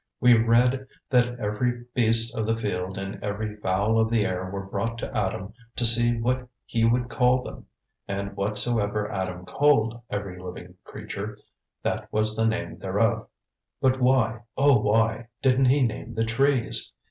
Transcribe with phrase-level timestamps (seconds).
[0.19, 4.65] We read that every beast of the field and every fowl of the air were
[4.65, 7.67] brought to Adam to see what he would call them;
[8.07, 11.37] and whatsoever Adam called every living creature,
[11.83, 13.27] that was the name thereof.
[13.79, 16.93] But why, oh why, didn't he name the trees?